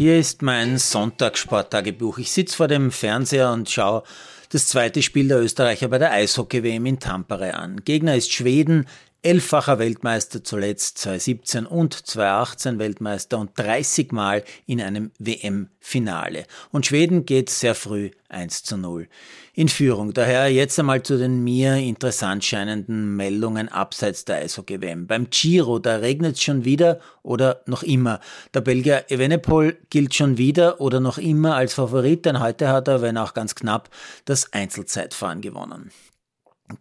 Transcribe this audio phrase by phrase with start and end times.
[0.00, 2.16] Hier ist mein Sonntagssporttagebuch.
[2.16, 4.02] Ich sitze vor dem Fernseher und schaue
[4.48, 7.82] das zweite Spiel der Österreicher bei der Eishockey-WM in Tampere an.
[7.84, 8.86] Gegner ist Schweden,
[9.22, 16.44] elffacher Weltmeister zuletzt 2017 und 2018 Weltmeister und 30 Mal in einem WM-Finale.
[16.72, 19.08] Und Schweden geht sehr früh 1 zu 0
[19.54, 20.14] in Führung.
[20.14, 25.06] Daher jetzt einmal zu den mir interessant scheinenden Meldungen abseits der Eishockey-WM.
[25.06, 28.20] Beim Giro, da regnet es schon wieder oder noch immer.
[28.54, 33.02] Der Belgier Evenepoel gilt schon wieder oder noch immer als Favorit, denn heute hat er,
[33.02, 33.90] wenn auch ganz knapp,
[34.24, 35.90] das Einzelzeitfahren gewonnen.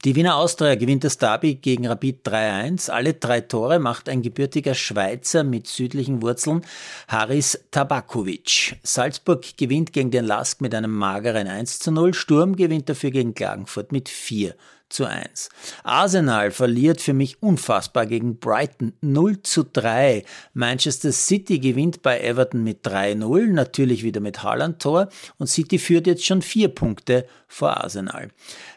[0.05, 2.91] Die Wiener Austria gewinnt das Derby gegen Rapid 3-1.
[2.91, 6.63] Alle drei Tore macht ein gebürtiger Schweizer mit südlichen Wurzeln,
[7.07, 8.77] Haris Tabakovic.
[8.83, 12.13] Salzburg gewinnt gegen den Lask mit einem mageren 1-0.
[12.13, 14.53] Sturm gewinnt dafür gegen Klagenfurt mit 4
[14.89, 15.49] zu 1.
[15.84, 20.23] Arsenal verliert für mich unfassbar gegen Brighton 0 zu 3.
[20.53, 26.25] Manchester City gewinnt bei Everton mit 3-0, natürlich wieder mit Haaland-Tor und City führt jetzt
[26.25, 28.30] schon vier Punkte vor Arsenal.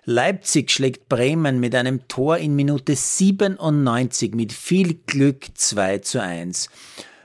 [0.05, 6.69] Leipzig schlägt Bremen mit einem Tor in Minute 97 mit viel Glück 2 zu 1.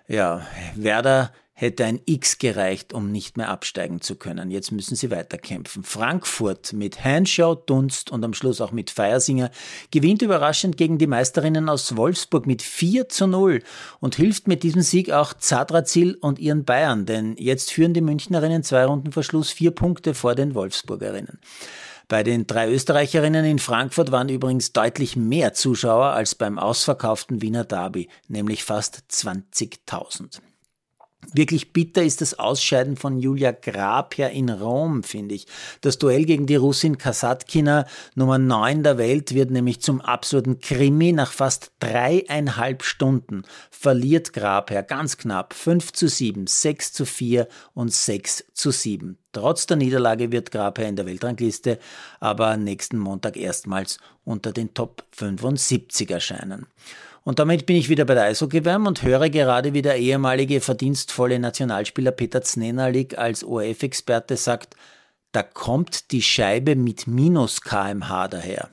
[0.07, 4.51] Ja, Werder hätte ein X gereicht, um nicht mehr absteigen zu können.
[4.51, 5.83] Jetzt müssen sie weiterkämpfen.
[5.83, 9.49] Frankfurt mit Hanschau, Dunst und am Schluss auch mit Feiersinger
[9.89, 13.63] gewinnt überraschend gegen die Meisterinnen aus Wolfsburg mit 4 zu 0
[13.99, 18.61] und hilft mit diesem Sieg auch Zadrazil und ihren Bayern, denn jetzt führen die Münchnerinnen
[18.61, 21.39] zwei Runden Verschluss vier Punkte vor den Wolfsburgerinnen.
[22.07, 27.63] Bei den drei Österreicherinnen in Frankfurt waren übrigens deutlich mehr Zuschauer als beim ausverkauften Wiener
[27.63, 30.39] Derby, nämlich fast 20.000.
[31.33, 35.45] Wirklich bitter ist das Ausscheiden von Julia Grabher in Rom, finde ich.
[35.81, 41.11] Das Duell gegen die Russin Kasatkina, Nummer 9 der Welt, wird nämlich zum absoluten Krimi.
[41.11, 47.91] Nach fast dreieinhalb Stunden verliert Grabher ganz knapp 5 zu 7, 6 zu 4 und
[47.91, 49.17] 6 zu 7.
[49.33, 51.77] Trotz der Niederlage wird Grabher in der Weltrangliste
[52.19, 56.67] aber nächsten Montag erstmals unter den Top 75 erscheinen.
[57.27, 61.39] Und damit bin ich wieder bei der Eishockey-WM und höre gerade, wie der ehemalige verdienstvolle
[61.39, 64.77] Nationalspieler Peter Znenalik als ORF-Experte sagt,
[65.33, 68.69] da kommt die Scheibe mit minus kmh daher.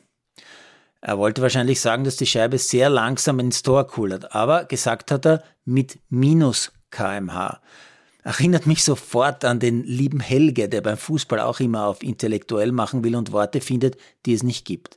[1.01, 5.27] Er wollte wahrscheinlich sagen, dass die Scheibe sehr langsam ins Tor kullert, aber gesagt hat
[5.27, 7.59] er mit minus kmh.
[8.25, 13.05] Erinnert mich sofort an den lieben Helge, der beim Fußball auch immer auf intellektuell machen
[13.05, 14.97] will und Worte findet, die es nicht gibt.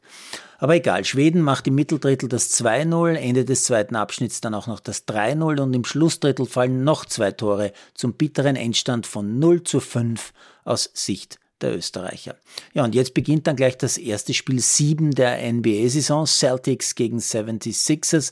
[0.60, 4.80] Aber egal, Schweden macht im Mitteldrittel das 2-0, Ende des zweiten Abschnitts dann auch noch
[4.80, 9.82] das 3-0 und im Schlussdrittel fallen noch zwei Tore zum bitteren Endstand von 0 zu
[9.82, 10.32] 5
[10.64, 12.38] aus Sicht der Österreicher.
[12.74, 18.32] Ja, und jetzt beginnt dann gleich das erste Spiel 7 der NBA-Saison, Celtics gegen 76ers.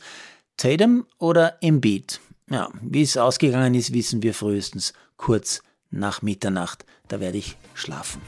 [0.58, 2.22] Tatum oder Embiid?
[2.50, 6.86] Ja, wie es ausgegangen ist, wissen wir frühestens kurz nach Mitternacht.
[7.08, 8.22] Da werde ich schlafen.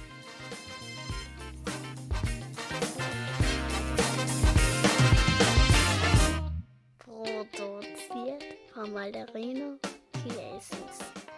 [8.94, 9.78] Malderino
[10.24, 11.37] Chiesis.